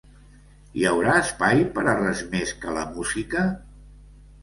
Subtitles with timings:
[0.79, 3.49] Hi haurà espai per a res més que la música?